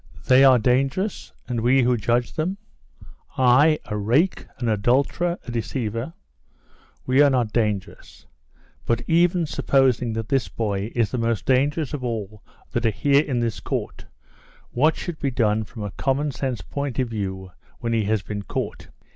"They 0.25 0.43
are 0.43 0.57
dangerous, 0.57 1.31
and 1.47 1.61
we 1.61 1.83
who 1.83 1.95
judge 1.95 2.33
them? 2.33 2.57
I, 3.37 3.77
a 3.85 3.95
rake, 3.95 4.47
an 4.57 4.67
adulterer, 4.67 5.37
a 5.45 5.51
deceiver. 5.51 6.13
We 7.05 7.21
are 7.21 7.29
not 7.29 7.53
dangerous. 7.53 8.25
But, 8.87 9.03
even 9.07 9.45
supposing 9.45 10.13
that 10.13 10.29
this 10.29 10.47
boy 10.47 10.91
is 10.95 11.11
the 11.11 11.19
most 11.19 11.45
dangerous 11.45 11.93
of 11.93 12.03
all 12.03 12.41
that 12.71 12.87
are 12.87 12.89
here 12.89 13.21
in 13.23 13.41
the 13.41 13.61
court, 13.63 14.07
what 14.71 14.95
should 14.95 15.19
be 15.19 15.29
done 15.29 15.65
from 15.65 15.83
a 15.83 15.91
common 15.91 16.31
sense 16.31 16.61
point 16.61 16.97
of 16.97 17.09
view 17.09 17.51
when 17.77 17.93
he 17.93 18.05
has 18.05 18.23
been 18.23 18.41
caught? 18.41 18.87